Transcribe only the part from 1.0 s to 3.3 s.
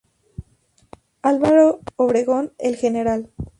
Álvaro Obregón, el Gral.